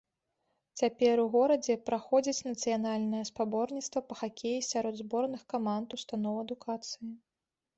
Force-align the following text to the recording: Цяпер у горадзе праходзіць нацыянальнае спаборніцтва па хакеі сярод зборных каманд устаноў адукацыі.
Цяпер 0.83 1.19
у 1.23 1.25
горадзе 1.35 1.75
праходзіць 1.89 2.45
нацыянальнае 2.47 3.21
спаборніцтва 3.31 3.99
па 4.09 4.19
хакеі 4.23 4.65
сярод 4.71 4.95
зборных 5.03 5.41
каманд 5.55 5.87
устаноў 5.99 6.41
адукацыі. 6.47 7.09